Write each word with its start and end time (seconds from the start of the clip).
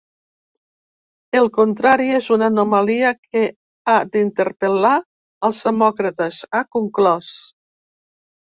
El 1.39 1.49
contrari 1.57 2.07
és 2.21 2.29
una 2.35 2.47
anomalia 2.53 3.11
que 3.19 3.43
ha 3.93 3.97
d’interpel·lar 4.15 4.97
els 5.51 5.63
demòcrates, 5.69 6.41
ha 6.61 6.67
conclòs. 6.79 7.31